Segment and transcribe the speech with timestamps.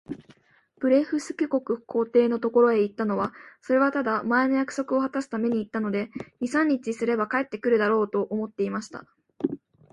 [0.79, 9.05] ブレフスキュ国皇帝のところへ行ったのは、それはただ、前の約束をはたすために行ったので、二三日すれば帰って来るだろう、と思っていました。